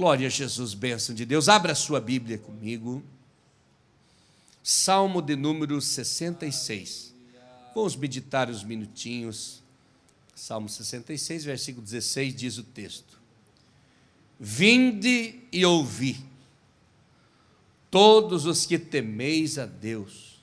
[0.00, 1.46] Glória a Jesus, bênção de Deus.
[1.46, 3.02] Abra sua Bíblia comigo.
[4.62, 7.14] Salmo de número 66.
[7.74, 9.62] Vamos meditar uns minutinhos.
[10.34, 13.20] Salmo 66, versículo 16 diz o texto:
[14.40, 16.16] Vinde e ouvi,
[17.90, 20.40] todos os que temeis a Deus,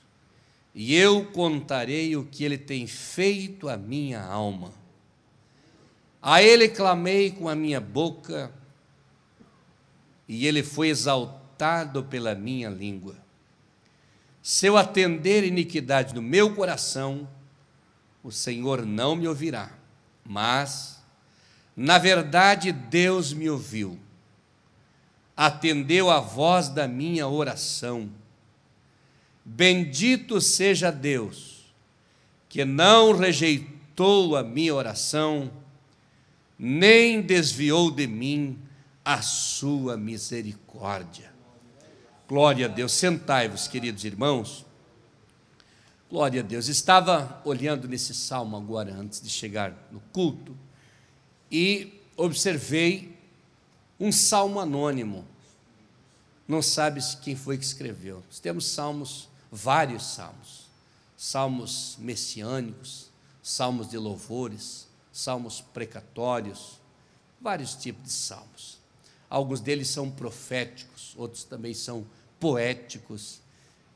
[0.72, 4.72] e eu contarei o que ele tem feito à minha alma.
[6.22, 8.56] A ele clamei com a minha boca,
[10.28, 13.16] e ele foi exaltado pela minha língua.
[14.42, 17.26] Se eu atender iniquidade no meu coração,
[18.22, 19.70] o Senhor não me ouvirá,
[20.24, 21.02] mas,
[21.74, 23.98] na verdade, Deus me ouviu,
[25.36, 28.10] atendeu a voz da minha oração.
[29.44, 31.72] Bendito seja Deus,
[32.48, 35.50] que não rejeitou a minha oração,
[36.58, 38.58] nem desviou de mim
[39.08, 41.32] a sua misericórdia.
[42.28, 42.92] Glória a Deus.
[42.92, 44.66] Sentai-vos, queridos irmãos.
[46.10, 46.68] Glória a Deus.
[46.68, 50.54] Estava olhando nesse salmo agora, antes de chegar no culto,
[51.50, 53.18] e observei
[53.98, 55.24] um salmo anônimo.
[56.46, 58.22] Não sabes quem foi que escreveu.
[58.26, 60.66] Nós temos salmos, vários salmos,
[61.16, 63.08] salmos messiânicos,
[63.42, 66.78] salmos de louvores, salmos precatórios,
[67.40, 68.77] vários tipos de salmos.
[69.28, 72.06] Alguns deles são proféticos, outros também são
[72.40, 73.40] poéticos,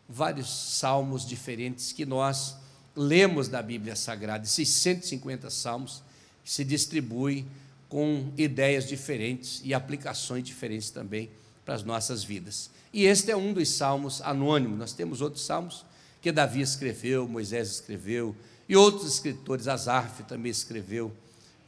[0.09, 2.57] vários salmos diferentes que nós
[2.95, 6.03] lemos da Bíblia Sagrada, esses 150 salmos
[6.45, 7.47] se distribuem
[7.89, 11.31] com ideias diferentes e aplicações diferentes também
[11.65, 12.71] para as nossas vidas.
[12.93, 14.79] E este é um dos salmos anônimos.
[14.79, 15.85] Nós temos outros salmos
[16.21, 18.35] que Davi escreveu, Moisés escreveu,
[18.69, 21.13] e outros escritores, Asaf também escreveu,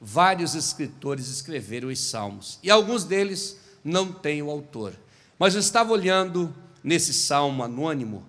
[0.04, 4.94] vários escritores escreveram os salmos, e alguns deles não têm o autor.
[5.38, 8.22] Mas eu estava olhando nesse salmo anônimo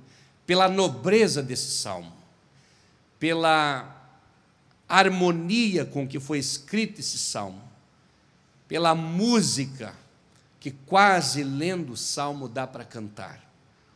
[0.48, 2.14] pela nobreza desse salmo,
[3.20, 3.92] pela
[4.88, 7.62] harmonia com que foi escrito esse salmo,
[8.68, 9.94] pela música
[10.60, 13.42] que quase lendo o salmo dá para cantar.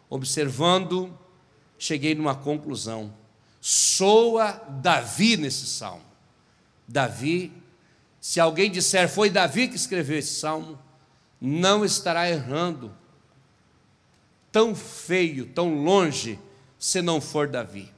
[0.09, 1.17] Observando,
[1.77, 3.13] cheguei numa conclusão
[3.61, 6.03] soa Davi nesse salmo.
[6.87, 7.51] Davi,
[8.21, 10.77] se alguém disser foi Davi que escreveu esse salmo,
[11.39, 12.93] não estará errando.
[14.51, 16.39] Tão feio, tão longe,
[16.77, 17.91] se não for Davi.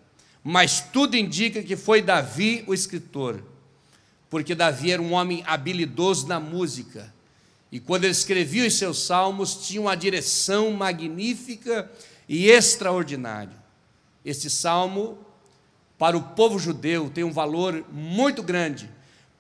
[0.44, 3.44] Mas tudo indica que foi Davi o escritor,
[4.30, 7.14] porque Davi era um homem habilidoso na música.
[7.72, 11.90] E quando ele escrevia os seus salmos, tinha uma direção magnífica
[12.28, 13.56] e extraordinária.
[14.26, 15.18] Este salmo
[15.98, 18.90] para o povo judeu tem um valor muito grande,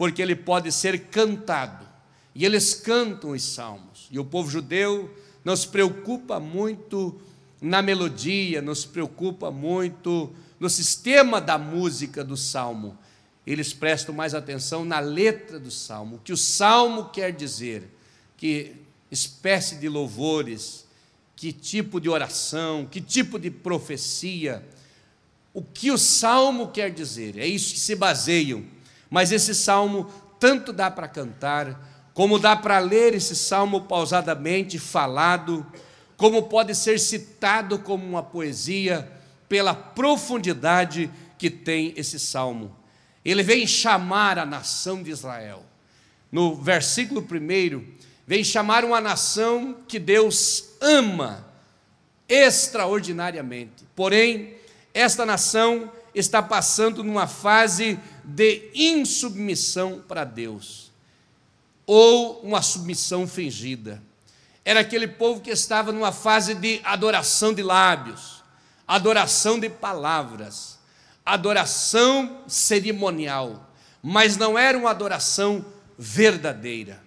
[0.02, 1.88] porque ele pode ser cantado.
[2.34, 4.08] E eles cantam os salmos.
[4.10, 7.22] E o povo judeu não se preocupa muito
[7.62, 12.98] na melodia, não se preocupa muito no sistema da música do salmo.
[13.46, 17.88] Eles prestam mais atenção na letra do salmo, o que o salmo quer dizer,
[18.38, 18.74] que
[19.12, 20.84] espécie de louvores,
[21.36, 24.68] que tipo de oração, que tipo de profecia
[25.54, 28.64] o que o salmo quer dizer, é isso que se baseiam.
[29.12, 35.66] Mas esse salmo tanto dá para cantar, como dá para ler esse salmo pausadamente, falado,
[36.16, 39.12] como pode ser citado como uma poesia,
[39.50, 42.74] pela profundidade que tem esse salmo.
[43.24, 45.66] Ele vem chamar a nação de Israel.
[46.32, 47.84] No versículo 1,
[48.26, 51.46] vem chamar uma nação que Deus ama
[52.30, 53.84] extraordinariamente.
[53.94, 54.56] Porém,
[54.94, 60.92] esta nação está passando numa fase de insubmissão para Deus,
[61.86, 64.02] ou uma submissão fingida.
[64.64, 68.44] Era aquele povo que estava numa fase de adoração de lábios,
[68.88, 70.80] adoração de palavras,
[71.26, 73.72] adoração cerimonial,
[74.02, 75.66] mas não era uma adoração
[75.98, 77.02] verdadeira.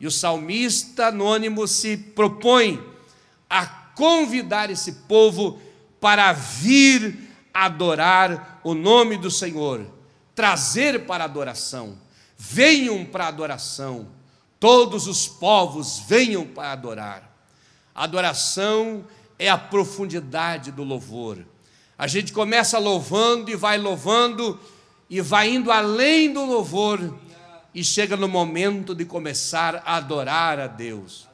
[0.00, 2.82] E o salmista anônimo se propõe
[3.50, 5.60] a convidar esse povo
[6.00, 9.84] para vir adorar o nome do Senhor,
[10.38, 11.98] trazer para adoração.
[12.38, 14.06] Venham para adoração,
[14.60, 17.28] todos os povos venham para adorar.
[17.92, 19.04] Adoração
[19.36, 21.44] é a profundidade do louvor.
[21.98, 24.60] A gente começa louvando e vai louvando
[25.10, 27.18] e vai indo além do louvor
[27.74, 31.26] e chega no momento de começar a adorar a Deus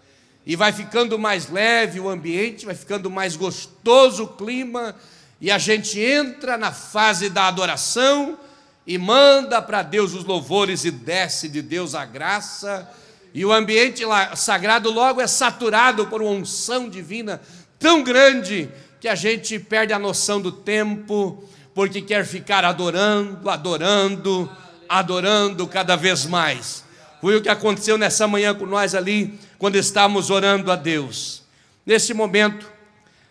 [0.47, 4.97] e vai ficando mais leve o ambiente, vai ficando mais gostoso o clima,
[5.43, 8.39] e a gente entra na fase da adoração
[8.87, 12.89] e manda para Deus os louvores e desce de Deus a graça,
[13.35, 14.05] E o ambiente
[14.37, 17.41] sagrado logo é saturado por uma unção divina
[17.81, 18.71] tão grande
[19.01, 21.43] que a gente perde a noção do tempo,
[21.75, 24.49] porque quer ficar adorando, adorando,
[24.89, 26.85] adorando cada vez mais.
[27.21, 31.43] Foi o que aconteceu nessa manhã com nós ali, quando estávamos orando a Deus.
[31.85, 32.71] Nesse momento,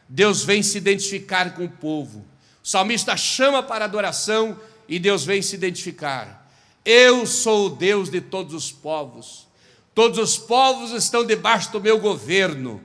[0.10, 2.26] Deus vem se identificar com o povo.
[2.62, 6.50] O salmista chama para adoração e Deus vem se identificar.
[6.86, 9.48] Eu sou o Deus de todos os povos.
[9.96, 12.82] Todos os povos estão debaixo do meu governo.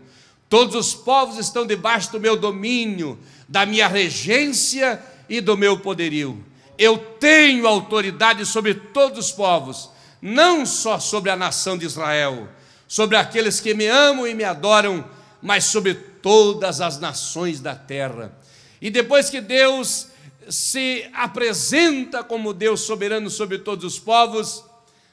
[0.48, 3.18] Todos os povos estão debaixo do meu domínio,
[3.48, 6.44] da minha regência e do meu poderio.
[6.78, 9.90] Eu tenho autoridade sobre todos os povos,
[10.22, 12.48] não só sobre a nação de Israel,
[12.86, 15.04] sobre aqueles que me amam e me adoram,
[15.42, 18.32] mas sobre todas as nações da terra.
[18.80, 20.06] E depois que Deus
[20.48, 24.64] se apresenta como Deus soberano sobre todos os povos,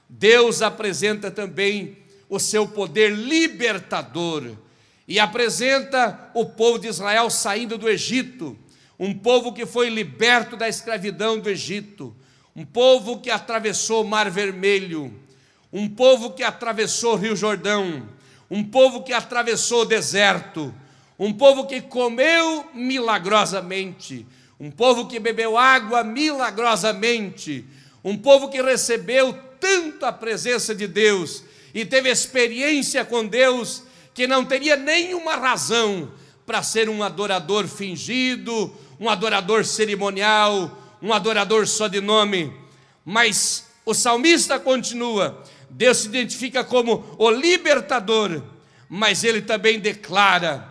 [0.10, 1.98] Deus apresenta também
[2.30, 4.56] o seu poder libertador
[5.08, 8.58] e apresenta o povo de Israel saindo do Egito,
[8.98, 12.16] um povo que foi liberto da escravidão do Egito,
[12.56, 15.14] um povo que atravessou o Mar Vermelho,
[15.72, 18.08] um povo que atravessou o Rio Jordão,
[18.50, 20.74] um povo que atravessou o deserto,
[21.20, 24.26] um povo que comeu milagrosamente,
[24.60, 27.66] um povo que bebeu água milagrosamente,
[28.04, 31.44] um povo que recebeu tanto a presença de Deus
[31.74, 36.12] e teve experiência com Deus que não teria nenhuma razão
[36.46, 42.54] para ser um adorador fingido, um adorador cerimonial, um adorador só de nome.
[43.04, 48.42] Mas o salmista continua: Deus se identifica como o libertador,
[48.88, 50.66] mas ele também declara: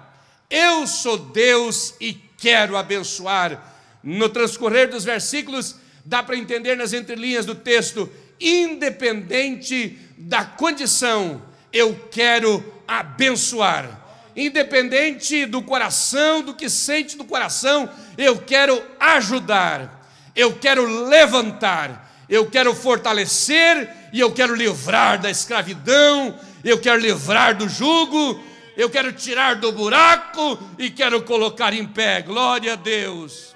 [0.49, 3.74] Eu sou Deus e quero abençoar.
[4.05, 11.43] No transcorrer dos versículos, dá para entender nas entrelinhas do texto, independente da condição,
[11.73, 14.03] eu quero abençoar.
[14.37, 20.07] Independente do coração, do que sente do coração, eu quero ajudar,
[20.37, 27.57] eu quero levantar, eu quero fortalecer e eu quero livrar da escravidão, eu quero livrar
[27.57, 28.43] do jugo,
[28.77, 32.21] eu quero tirar do buraco e quero colocar em pé.
[32.23, 33.54] Glória a Deus.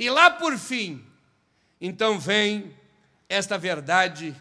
[0.00, 1.04] E lá por fim,
[1.78, 2.74] então vem
[3.28, 4.34] esta verdade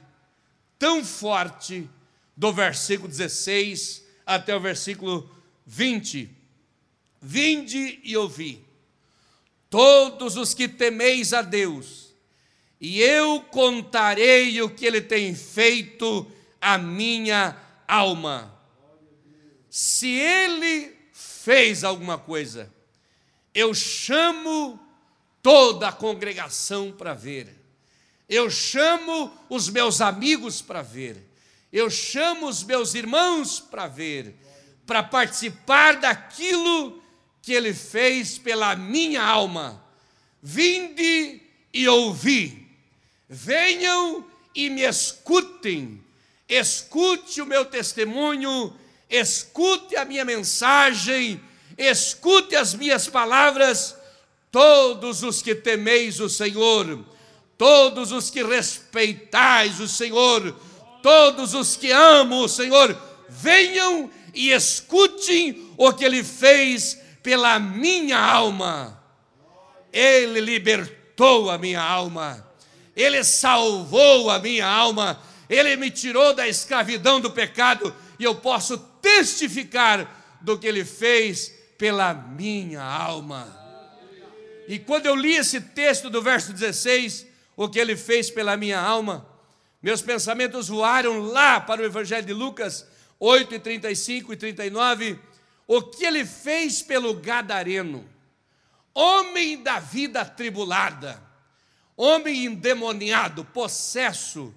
[0.79, 1.85] tão forte
[2.33, 5.29] do versículo 16 até o versículo
[5.65, 6.33] 20.
[7.21, 8.65] Vinde e ouvi,
[9.69, 12.13] todos os que temeis a Deus,
[12.79, 16.25] e eu contarei o que ele tem feito
[16.62, 18.57] à minha alma.
[19.69, 22.73] Se ele fez alguma coisa,
[23.53, 24.88] eu chamo
[25.41, 27.56] toda a congregação para ver,
[28.27, 31.27] eu chamo os meus amigos para ver,
[31.71, 34.36] eu chamo os meus irmãos para ver,
[34.86, 37.01] para participar daquilo
[37.41, 39.83] que ele fez pela minha alma.
[40.41, 41.41] Vinde
[41.74, 42.68] e ouvi,
[43.27, 44.25] venham
[44.56, 46.03] e me escutem,
[46.47, 48.75] escute o meu testemunho,
[49.09, 51.41] escute a minha mensagem,
[51.77, 53.95] escute as minhas palavras,
[54.51, 57.06] todos os que temeis o Senhor,
[57.57, 60.56] todos os que respeitais o Senhor,
[61.04, 62.98] todos os que amam o Senhor,
[63.28, 69.00] venham e escutem o que Ele fez pela minha alma.
[69.91, 72.46] Ele libertou a minha alma,
[72.96, 78.77] Ele salvou a minha alma, Ele me tirou da escravidão do pecado e eu posso
[79.01, 83.59] testificar do que Ele fez pela minha alma.
[84.69, 87.25] E quando eu li esse texto do verso 16,
[87.57, 89.27] o que Ele fez pela minha alma,
[89.81, 92.85] meus pensamentos voaram lá para o Evangelho de Lucas
[93.19, 95.19] 8, e 35 e 39.
[95.67, 98.07] O que ele fez pelo Gadareno,
[98.93, 101.19] homem da vida atribulada,
[101.97, 104.53] homem endemoniado, possesso,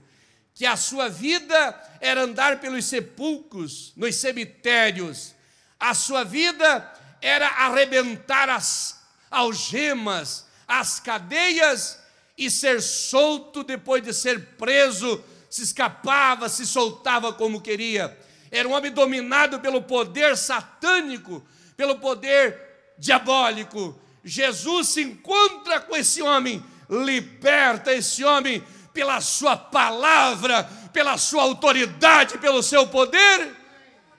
[0.55, 5.35] que a sua vida era andar pelos sepulcros, nos cemitérios,
[5.81, 6.93] a sua vida
[7.23, 9.02] era arrebentar as
[9.33, 11.99] algemas, as cadeias
[12.37, 18.17] e ser solto depois de ser preso, se escapava, se soltava como queria.
[18.51, 21.45] Era um homem dominado pelo poder satânico,
[21.77, 23.99] pelo poder diabólico.
[24.23, 28.63] Jesus se encontra com esse homem, liberta esse homem
[28.93, 33.57] pela sua palavra, pela sua autoridade, pelo seu poder,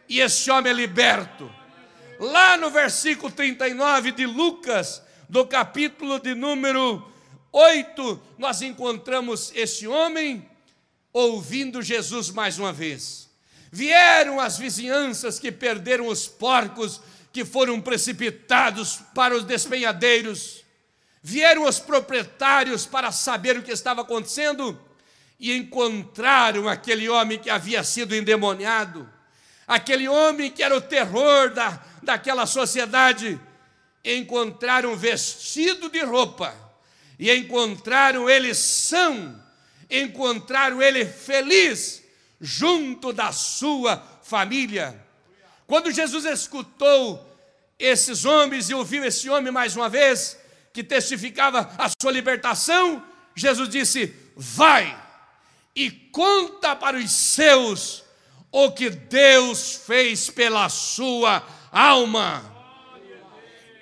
[0.10, 1.50] e esse homem é liberto.
[2.20, 5.03] Lá no versículo 39 de Lucas,
[5.34, 7.04] do capítulo de número
[7.52, 10.48] 8, nós encontramos esse homem
[11.12, 13.28] ouvindo Jesus mais uma vez,
[13.72, 20.64] Vieram as vizinhanças que perderam os porcos, que foram precipitados para os despenhadeiros.
[21.24, 24.80] Vieram os proprietários para saber o que estava acontecendo
[25.40, 29.10] e encontraram aquele homem que havia sido endemoniado,
[29.68, 33.42] aquele homem que era o terror da, daquela sociedade.
[34.04, 36.54] Encontraram vestido de roupa
[37.18, 39.42] e encontraram ele são,
[39.90, 42.04] encontraram ele feliz
[42.42, 45.02] junto da sua família.
[45.66, 47.26] Quando Jesus escutou
[47.80, 50.38] esses homens e ouviu esse homem mais uma vez,
[50.74, 53.02] que testificava a sua libertação,
[53.36, 55.02] Jesus disse: Vai
[55.76, 58.04] e conta para os seus
[58.52, 62.53] o que Deus fez pela sua alma.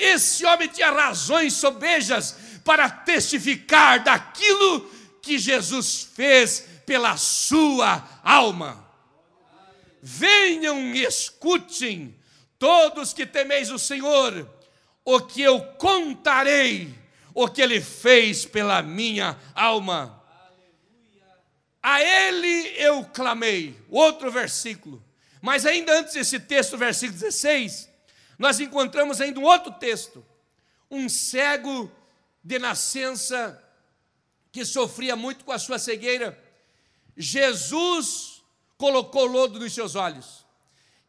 [0.01, 4.89] Esse homem tinha razões sobejas para testificar daquilo
[5.21, 8.83] que Jesus fez pela sua alma.
[10.01, 12.15] Venham e escutem,
[12.57, 14.49] todos que temeis o Senhor,
[15.05, 16.91] o que eu contarei,
[17.31, 20.19] o que ele fez pela minha alma.
[21.83, 23.79] A ele eu clamei.
[23.87, 25.03] Outro versículo.
[25.39, 27.90] Mas ainda antes desse texto, versículo 16,
[28.41, 30.25] nós encontramos ainda um outro texto.
[30.89, 31.91] Um cego
[32.43, 33.63] de nascença
[34.51, 36.37] que sofria muito com a sua cegueira.
[37.15, 38.41] Jesus
[38.79, 40.43] colocou lodo nos seus olhos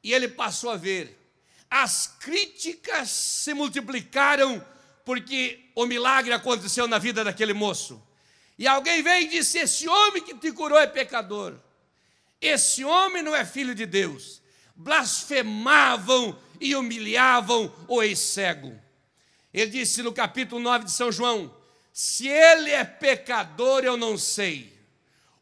[0.05, 1.19] e ele passou a ver.
[1.71, 4.62] As críticas se multiplicaram
[5.03, 8.01] porque o milagre aconteceu na vida daquele moço.
[8.59, 11.59] E alguém veio e disse: Esse homem que te curou é pecador.
[12.39, 14.43] Esse homem não é filho de Deus.
[14.77, 18.73] Blasfemavam e humilhavam o ex-cego.
[19.52, 21.52] Ele disse no capítulo 9 de São João:
[21.92, 24.73] Se ele é pecador, eu não sei.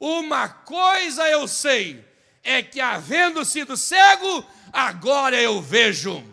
[0.00, 2.02] Uma coisa eu sei,
[2.42, 6.24] é que havendo sido cego, agora eu vejo.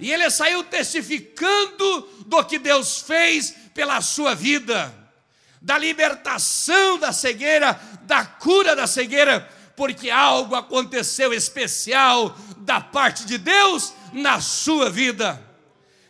[0.00, 4.92] E ele saiu testificando do que Deus fez pela sua vida,
[5.60, 13.38] da libertação da cegueira, da cura da cegueira, porque algo aconteceu especial da parte de
[13.38, 15.42] Deus na sua vida.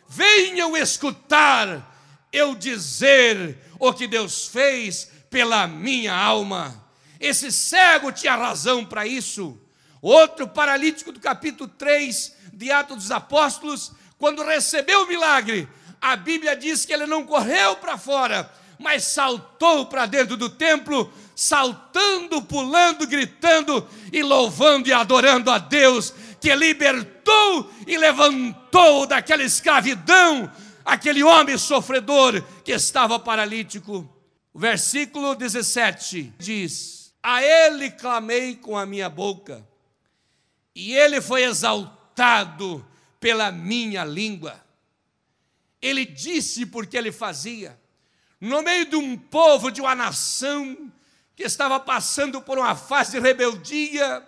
[0.07, 1.91] Venham escutar
[2.31, 6.83] eu dizer o que Deus fez pela minha alma.
[7.19, 9.59] Esse cego tinha razão para isso.
[10.01, 15.67] Outro paralítico do capítulo 3 de Atos dos Apóstolos, quando recebeu o milagre,
[16.01, 21.11] a Bíblia diz que ele não correu para fora, mas saltou para dentro do templo,
[21.35, 30.51] saltando, pulando, gritando e louvando e adorando a Deus, que libertou e levantou daquela escravidão
[30.85, 34.09] aquele homem sofredor que estava paralítico.
[34.53, 39.65] O versículo 17 diz: A ele clamei com a minha boca,
[40.75, 42.85] e ele foi exaltado
[43.19, 44.61] pela minha língua.
[45.81, 47.77] Ele disse porque ele fazia,
[48.43, 50.91] no meio de um povo, de uma nação
[51.33, 54.21] que estava passando por uma fase de rebeldia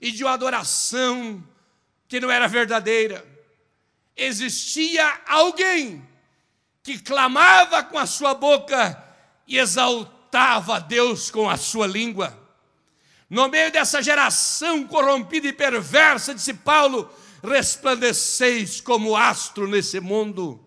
[0.00, 1.46] e de uma adoração
[2.08, 3.22] que não era verdadeira.
[4.16, 6.02] Existia alguém
[6.82, 8.98] que clamava com a sua boca
[9.46, 12.34] e exaltava a Deus com a sua língua.
[13.28, 20.58] No meio dessa geração corrompida e perversa, disse Paulo, resplandeceis como astro nesse mundo.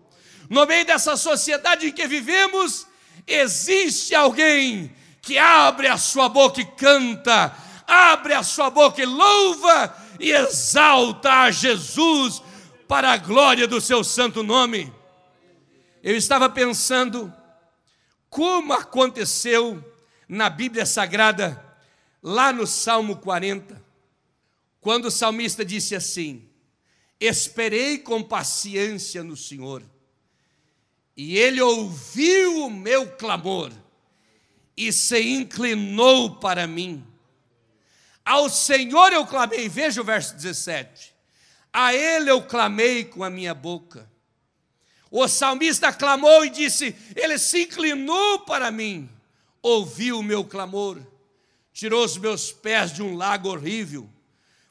[0.54, 2.86] No meio dessa sociedade em que vivemos,
[3.26, 7.52] existe alguém que abre a sua boca e canta,
[7.84, 12.40] abre a sua boca e louva e exalta a Jesus
[12.86, 14.94] para a glória do seu santo nome.
[16.00, 17.34] Eu estava pensando
[18.30, 19.82] como aconteceu
[20.28, 21.60] na Bíblia Sagrada,
[22.22, 23.84] lá no Salmo 40,
[24.80, 26.48] quando o salmista disse assim:
[27.18, 29.82] Esperei com paciência no Senhor,
[31.16, 33.72] e ele ouviu o meu clamor
[34.76, 37.06] e se inclinou para mim.
[38.24, 41.14] Ao Senhor eu clamei, veja o verso 17.
[41.72, 44.08] A Ele eu clamei com a minha boca
[45.16, 49.08] o salmista clamou e disse: Ele se inclinou para mim,
[49.62, 51.00] ouviu o meu clamor,
[51.72, 54.10] tirou os meus pés de um lago horrível,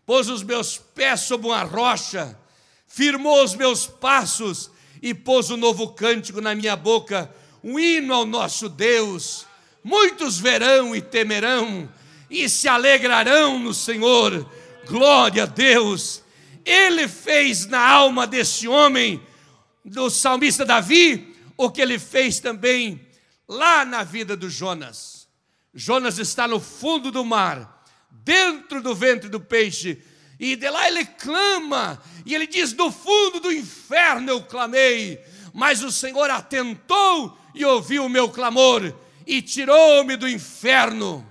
[0.05, 2.37] pôs os meus pés sobre uma rocha,
[2.85, 4.69] firmou os meus passos
[5.03, 7.29] e pôs um novo cântico na minha boca,
[7.61, 9.45] um hino ao nosso Deus.
[9.83, 11.91] Muitos verão e temerão
[12.29, 14.49] e se alegrarão no Senhor.
[14.87, 16.23] Glória a Deus.
[16.63, 19.21] Ele fez na alma desse homem
[19.83, 23.05] do salmista Davi, o que ele fez também
[23.45, 25.27] lá na vida do Jonas.
[25.73, 30.01] Jonas está no fundo do mar, dentro do ventre do peixe.
[30.43, 35.17] E de lá ele clama, e ele diz: Do fundo do inferno eu clamei,
[35.53, 38.93] mas o Senhor atentou e ouviu o meu clamor
[39.25, 41.25] e tirou-me do inferno.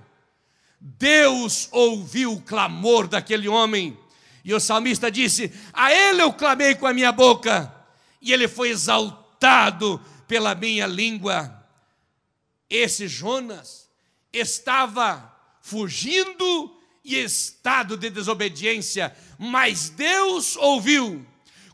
[0.79, 3.95] Deus ouviu o clamor daquele homem,
[4.43, 7.71] e o salmista disse: A ele eu clamei com a minha boca,
[8.19, 11.63] e ele foi exaltado pela minha língua.
[12.67, 13.87] Esse Jonas
[14.33, 21.25] estava fugindo e estado de desobediência, mas Deus ouviu.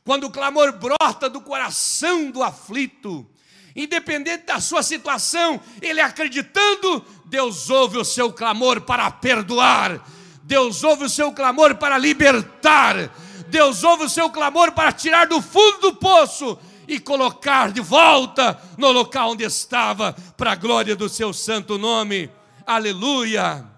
[0.03, 3.27] Quando o clamor brota do coração do aflito,
[3.75, 10.03] independente da sua situação, ele acreditando, Deus ouve o seu clamor para perdoar,
[10.43, 13.11] Deus ouve o seu clamor para libertar,
[13.49, 16.57] Deus ouve o seu clamor para tirar do fundo do poço
[16.87, 22.31] e colocar de volta no local onde estava, para a glória do seu santo nome.
[22.65, 23.68] Aleluia.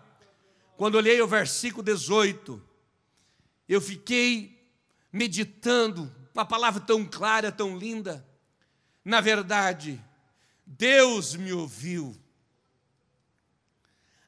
[0.82, 2.60] Quando olhei o versículo 18,
[3.70, 4.68] eu fiquei
[5.14, 8.28] meditando, uma palavra tão clara, tão linda.
[9.06, 10.04] Na verdade,
[10.66, 12.20] Deus me ouviu,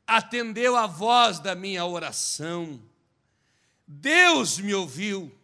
[0.06, 2.80] atendeu a voz da minha oração.
[3.88, 5.36] Deus me ouviu.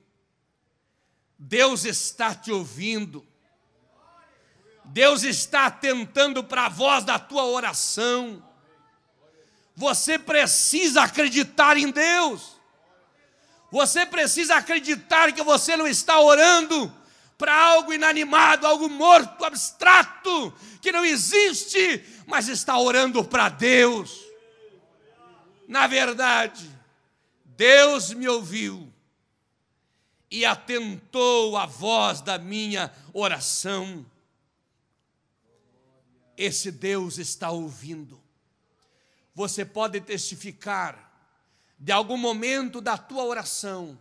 [1.40, 3.26] Deus está te ouvindo.
[4.86, 8.48] Deus está atentando para a voz da tua oração.
[9.80, 12.60] Você precisa acreditar em Deus.
[13.72, 16.94] Você precisa acreditar que você não está orando
[17.38, 24.20] para algo inanimado, algo morto, abstrato, que não existe, mas está orando para Deus.
[25.66, 26.70] Na verdade,
[27.46, 28.92] Deus me ouviu
[30.30, 34.06] e atentou à voz da minha oração
[36.36, 38.29] esse Deus está ouvindo.
[39.34, 41.10] Você pode testificar
[41.80, 43.98] de algum momento da tua oração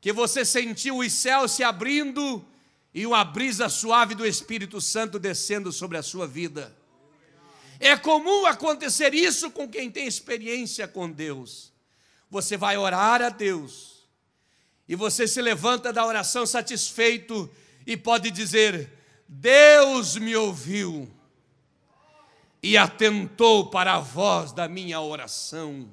[0.00, 2.46] que você sentiu os céus se abrindo
[2.94, 6.76] e uma brisa suave do Espírito Santo descendo sobre a sua vida.
[7.80, 11.72] É comum acontecer isso com quem tem experiência com Deus.
[12.30, 14.06] Você vai orar a Deus
[14.88, 17.50] e você se levanta da oração satisfeito
[17.86, 18.90] e pode dizer:
[19.28, 21.10] Deus me ouviu
[22.62, 25.88] e atentou para a voz da minha oração.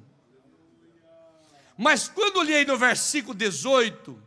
[1.76, 4.20] Mas quando olhei no versículo 18,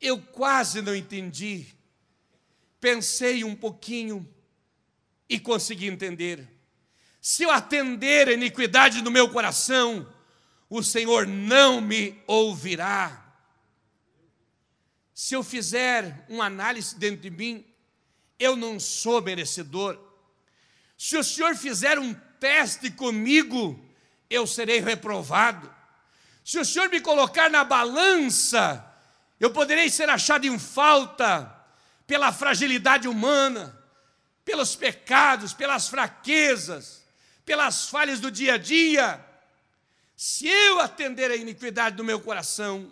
[0.00, 1.66] eu quase não entendi.
[2.80, 4.28] Pensei um pouquinho
[5.28, 6.48] e consegui entender.
[7.20, 10.12] Se eu atender a iniquidade no meu coração,
[10.68, 13.22] o Senhor não me ouvirá.
[15.14, 17.64] Se eu fizer uma análise dentro de mim,
[18.38, 20.11] eu não sou merecedor
[21.02, 23.84] se o Senhor fizer um teste comigo,
[24.30, 25.68] eu serei reprovado.
[26.44, 28.86] Se o Senhor me colocar na balança,
[29.40, 31.52] eu poderei ser achado em falta
[32.06, 33.76] pela fragilidade humana,
[34.44, 37.04] pelos pecados, pelas fraquezas,
[37.44, 39.20] pelas falhas do dia a dia.
[40.16, 42.88] Se eu atender a iniquidade do meu coração,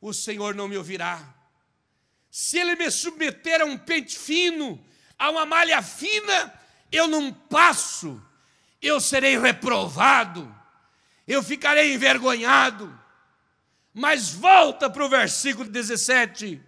[0.00, 1.22] o Senhor não me ouvirá.
[2.32, 4.84] Se Ele me submeter a um pente fino,
[5.16, 6.61] a uma malha fina,
[6.92, 8.22] eu não passo,
[8.80, 10.54] eu serei reprovado,
[11.26, 13.00] eu ficarei envergonhado.
[13.94, 16.60] Mas volta para o versículo 17: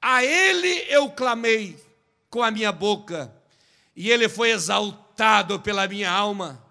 [0.00, 1.78] A ele eu clamei
[2.30, 3.32] com a minha boca,
[3.94, 6.64] e ele foi exaltado pela minha alma.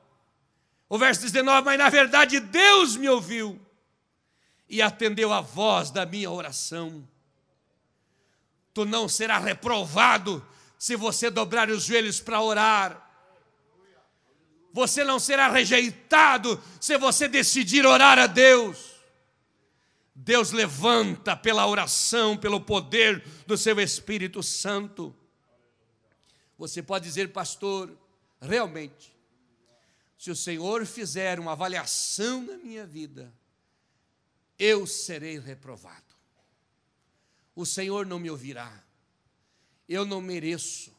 [0.90, 3.60] O verso 19: Mas na verdade Deus me ouviu
[4.68, 7.08] e atendeu a voz da minha oração.
[8.74, 10.46] Tu não serás reprovado
[10.80, 13.06] se você dobrar os joelhos para orar.
[14.72, 18.96] Você não será rejeitado se você decidir orar a Deus.
[20.16, 25.14] Deus levanta pela oração, pelo poder do seu Espírito Santo.
[26.58, 27.92] Você pode dizer, pastor,
[28.40, 29.14] realmente,
[30.18, 33.34] se o Senhor fizer uma avaliação na minha vida,
[34.58, 36.16] eu serei reprovado.
[37.54, 38.89] O Senhor não me ouvirá
[39.90, 40.92] eu não mereço,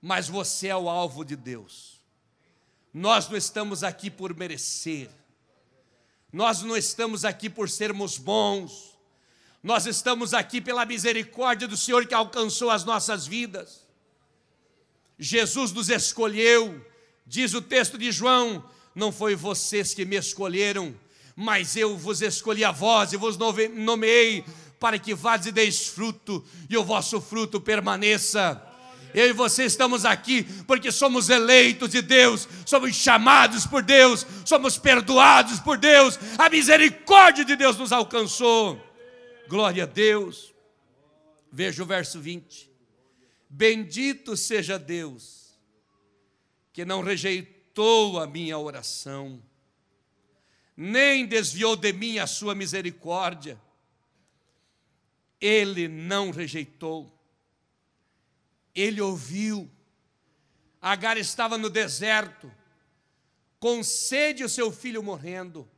[0.00, 2.00] mas você é o alvo de Deus.
[2.92, 5.10] Nós não estamos aqui por merecer,
[6.32, 8.96] nós não estamos aqui por sermos bons,
[9.60, 13.84] nós estamos aqui pela misericórdia do Senhor que alcançou as nossas vidas.
[15.18, 16.86] Jesus nos escolheu,
[17.26, 20.94] diz o texto de João: não foi vocês que me escolheram,
[21.34, 24.44] mas eu vos escolhi a vós e vos nomeei
[24.78, 28.60] para que vades e deis fruto, e o vosso fruto permaneça.
[29.14, 34.76] Eu e você estamos aqui porque somos eleitos de Deus, somos chamados por Deus, somos
[34.76, 38.80] perdoados por Deus, a misericórdia de Deus nos alcançou.
[39.48, 40.52] Glória a Deus.
[41.52, 42.68] Veja o verso 20.
[43.48, 45.56] Bendito seja Deus,
[46.72, 49.40] que não rejeitou a minha oração,
[50.76, 53.60] nem desviou de mim a sua misericórdia.
[55.44, 57.14] Ele não rejeitou
[58.74, 59.70] ele ouviu.
[60.82, 62.52] Agar estava no deserto,
[63.58, 65.68] com sede o seu filho morrendo.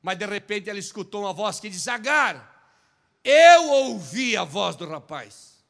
[0.00, 2.80] Mas de repente ela escutou uma voz que diz: Agar,
[3.22, 5.62] eu ouvi a voz do rapaz.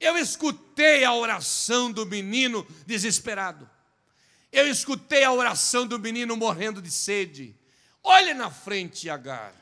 [0.00, 3.70] Eu escutei a oração do menino desesperado.
[4.52, 7.56] Eu escutei a oração do menino morrendo de sede.
[8.02, 9.54] Olha na frente, Agar.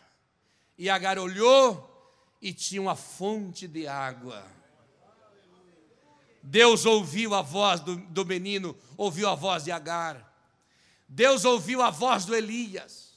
[0.76, 1.91] E Agar olhou
[2.42, 4.44] e tinha uma fonte de água.
[6.42, 10.28] Deus ouviu a voz do, do menino, ouviu a voz de Agar.
[11.08, 13.12] Deus ouviu a voz do Elias.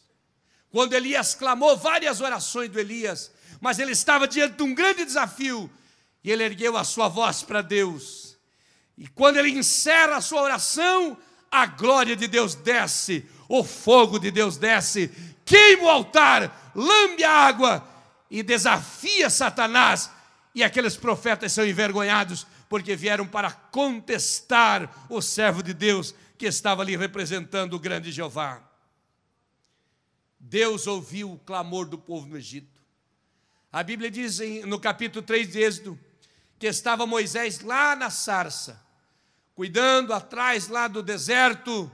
[0.69, 5.71] Quando Elias clamou várias orações do Elias, mas ele estava diante de um grande desafio,
[6.23, 8.37] e ele ergueu a sua voz para Deus.
[8.95, 11.17] E quando ele encerra a sua oração,
[11.49, 15.09] a glória de Deus desce, o fogo de Deus desce,
[15.43, 17.94] queima o altar, lambe a água
[18.35, 20.11] e desafia Satanás.
[20.53, 26.81] E aqueles profetas são envergonhados, porque vieram para contestar o servo de Deus que estava
[26.81, 28.61] ali representando o grande Jeová.
[30.37, 32.81] Deus ouviu o clamor do povo no Egito.
[33.71, 35.99] A Bíblia diz no capítulo 3 de Êxodo
[36.59, 38.85] que estava Moisés lá na sarça,
[39.53, 41.89] cuidando atrás lá do deserto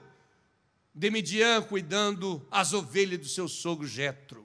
[0.94, 4.41] de Midian, cuidando as ovelhas do seu sogro Jetro.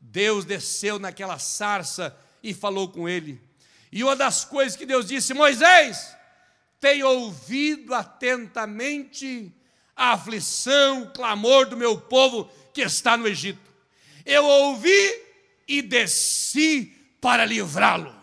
[0.00, 3.40] Deus desceu naquela sarça e falou com ele.
[3.90, 6.16] E uma das coisas que Deus disse: Moisés,
[6.80, 9.52] tem ouvido atentamente
[9.96, 13.68] a aflição, o clamor do meu povo que está no Egito.
[14.24, 15.22] Eu ouvi
[15.66, 18.14] e desci para livrá-lo.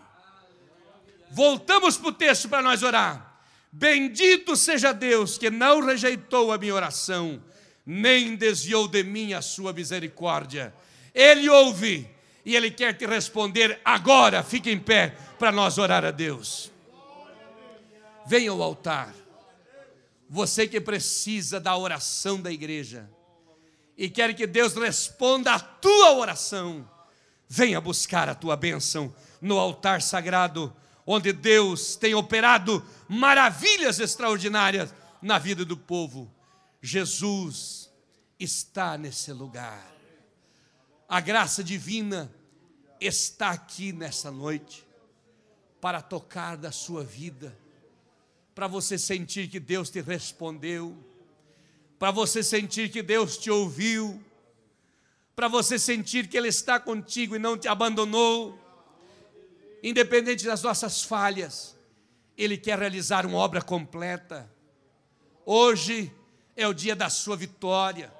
[1.30, 3.40] Voltamos para o texto para nós orar.
[3.70, 7.42] Bendito seja Deus que não rejeitou a minha oração,
[7.84, 10.72] nem desviou de mim a sua misericórdia.
[11.16, 12.06] Ele ouve
[12.44, 14.42] e Ele quer te responder agora.
[14.42, 16.70] Fique em pé para nós orar a Deus.
[18.26, 19.14] Venha ao altar.
[20.28, 23.08] Você que precisa da oração da igreja
[23.96, 26.86] e quer que Deus responda a tua oração,
[27.48, 30.74] venha buscar a tua bênção no altar sagrado,
[31.06, 36.30] onde Deus tem operado maravilhas extraordinárias na vida do povo.
[36.82, 37.90] Jesus
[38.38, 39.95] está nesse lugar.
[41.08, 42.32] A graça divina
[43.00, 44.84] está aqui nessa noite
[45.80, 47.56] para tocar da sua vida,
[48.54, 50.96] para você sentir que Deus te respondeu,
[51.96, 54.20] para você sentir que Deus te ouviu,
[55.36, 58.58] para você sentir que Ele está contigo e não te abandonou,
[59.84, 61.76] independente das nossas falhas,
[62.36, 64.50] Ele quer realizar uma obra completa.
[65.44, 66.12] Hoje
[66.56, 68.12] é o dia da sua vitória,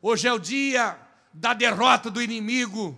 [0.00, 1.00] hoje é o dia
[1.34, 2.96] da derrota do inimigo.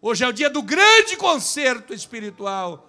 [0.00, 2.88] Hoje é o dia do grande concerto espiritual.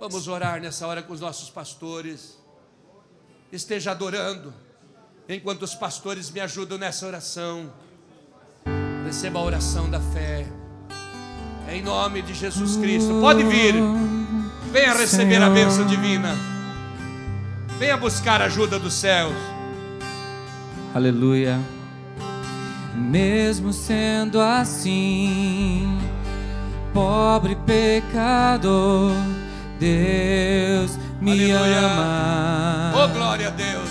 [0.00, 2.38] Vamos orar nessa hora com os nossos pastores.
[3.52, 4.54] Esteja adorando,
[5.28, 7.72] enquanto os pastores me ajudam nessa oração.
[9.04, 10.46] Receba a oração da fé.
[11.70, 13.20] Em nome de Jesus Cristo.
[13.20, 13.74] Pode vir.
[14.70, 16.34] Venha receber a bênção divina.
[17.78, 19.34] Venha buscar a ajuda dos céus.
[20.94, 21.77] Aleluia
[22.94, 25.98] mesmo sendo assim,
[26.92, 29.12] pobre pecador,
[29.78, 31.78] Deus me Aleluia.
[31.78, 32.92] ama.
[33.04, 33.88] Oh, glória a Deus.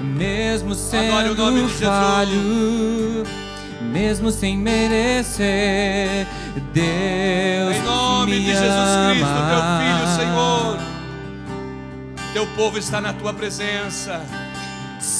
[0.00, 1.36] Mesmo sendo
[1.80, 3.24] falho,
[3.80, 6.26] mesmo sem merecer,
[6.72, 9.10] Deus em nome me de Jesus ama.
[9.10, 10.78] Cristo, teu filho, Senhor.
[12.32, 14.20] Teu povo está na tua presença.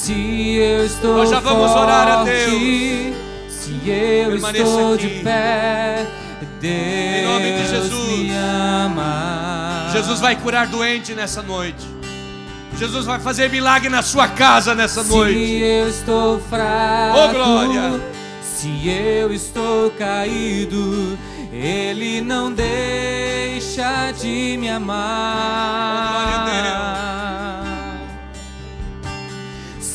[0.09, 2.51] Se eu estou Nós já vamos forte, orar a Deus.
[3.51, 5.07] Se eu Permaneça estou aqui.
[5.07, 6.07] de pé,
[6.59, 8.09] Deus Em nome de Jesus.
[8.19, 9.91] me ama.
[9.93, 11.87] Jesus vai curar doente nessa noite.
[12.79, 15.39] Jesus vai fazer milagre na sua casa nessa Se noite.
[15.63, 18.01] eu estou fraco, Oh, glória.
[18.43, 21.19] se eu estou caído,
[21.53, 26.17] Ele não deixa de me amar.
[26.25, 27.18] Oh, glória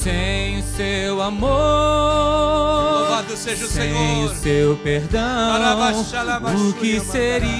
[0.04, 1.50] Sem o seu amor,
[3.00, 4.32] Louvado seja o Sem Senhor.
[4.32, 5.24] o seu perdão,
[6.70, 7.52] o que seria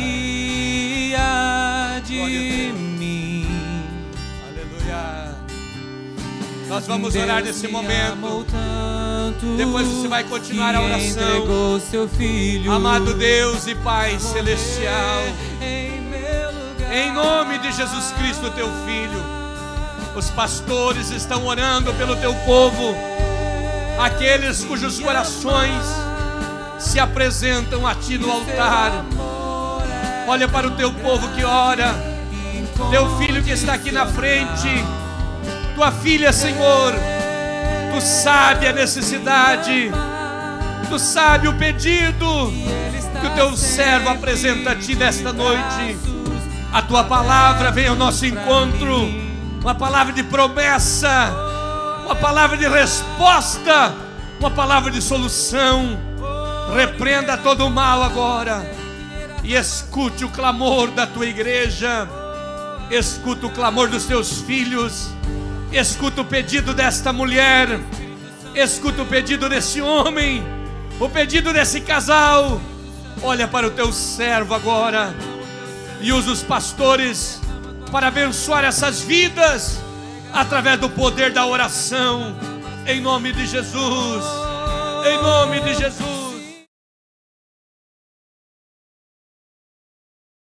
[2.03, 3.47] de mim?
[4.45, 5.36] Aleluia.
[6.67, 8.43] Nós vamos orar Deus nesse me momento.
[9.56, 11.79] Depois você vai continuar a oração.
[11.89, 12.73] Seu filho.
[12.73, 15.23] Amado Deus e Pai Celestial,
[15.62, 15.93] Em
[16.93, 19.42] em nome de Jesus Cristo, teu Filho,
[20.15, 22.95] os pastores estão orando pelo teu povo,
[23.99, 25.84] aqueles cujos corações
[26.80, 28.91] se apresentam a ti no altar.
[30.28, 31.93] Olha para o teu povo que ora,
[32.91, 34.69] teu filho que está aqui na frente,
[35.76, 36.93] tua filha, Senhor,
[37.93, 39.91] tu sabe a necessidade,
[40.89, 42.52] tu sabe o pedido
[43.19, 45.97] que o teu servo apresenta a ti nesta noite.
[46.71, 49.32] A tua palavra vem ao nosso encontro,
[49.63, 51.34] uma palavra de promessa,
[52.04, 53.95] uma palavra de resposta,
[54.38, 55.97] uma palavra de solução.
[56.76, 58.69] Repreenda todo o mal agora
[59.41, 62.08] e escute o clamor da tua igreja,
[62.91, 65.10] escuta o clamor dos teus filhos,
[65.71, 67.80] escuta o pedido desta mulher,
[68.54, 70.43] escuta o pedido desse homem,
[70.99, 72.60] o pedido desse casal.
[73.21, 75.15] Olha para o teu servo agora
[76.02, 77.39] e usa os pastores
[77.93, 79.79] para abençoar essas vidas
[80.34, 82.36] através do poder da oração,
[82.88, 84.25] em nome de Jesus,
[85.06, 86.22] em nome de Jesus.